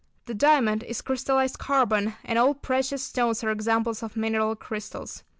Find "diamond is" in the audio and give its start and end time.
0.33-0.99